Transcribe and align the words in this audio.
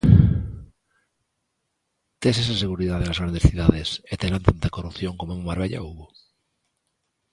Tes 2.21 2.37
esa 2.37 2.59
seguridade 2.63 3.07
nas 3.07 3.19
grandes 3.21 3.43
cidades 3.49 3.89
E 4.11 4.13
terán 4.21 4.45
tanta 4.49 4.73
corrupción 4.75 5.13
como 5.19 5.31
en 5.35 5.45
Marbella 5.47 5.83
houbo? 5.85 6.05